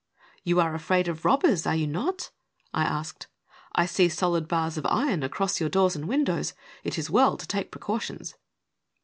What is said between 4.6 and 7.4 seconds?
of iron across your doors and windows. It is well